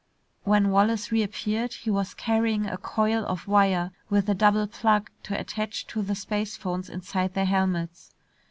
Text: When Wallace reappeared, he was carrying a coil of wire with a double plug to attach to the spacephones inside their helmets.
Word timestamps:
When 0.45 0.71
Wallace 0.71 1.11
reappeared, 1.11 1.73
he 1.73 1.91
was 1.91 2.15
carrying 2.15 2.65
a 2.65 2.75
coil 2.75 3.23
of 3.27 3.45
wire 3.47 3.91
with 4.09 4.27
a 4.29 4.33
double 4.33 4.65
plug 4.65 5.11
to 5.21 5.39
attach 5.39 5.85
to 5.89 6.01
the 6.01 6.15
spacephones 6.15 6.89
inside 6.89 7.35
their 7.35 7.45
helmets. 7.45 8.09